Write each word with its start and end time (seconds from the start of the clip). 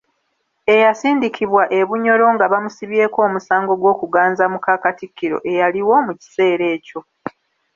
Eyasindikibwa 0.73 1.63
e 1.77 1.79
Bunyoro 1.87 2.25
nga 2.35 2.45
bamusibyeko 2.51 3.17
omusango 3.27 3.73
gw’okuganza 3.81 4.43
muka 4.53 4.73
Katikkiro 4.83 5.37
eyaliwo 5.51 5.95
mu 6.05 6.13
kiseera 6.19 6.65
ekyo. 6.75 6.99